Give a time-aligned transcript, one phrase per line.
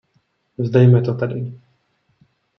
[0.57, 1.53] Vzdejme to tedy.